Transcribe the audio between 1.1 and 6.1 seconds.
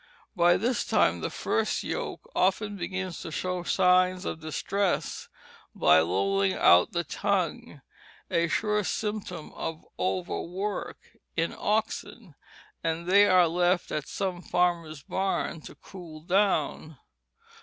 the first yoke often begins to show signs of distress by